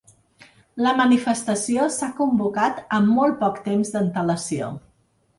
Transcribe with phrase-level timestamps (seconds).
[0.83, 4.71] La manifestació s’ha convocat amb molt poc temps d’antelació.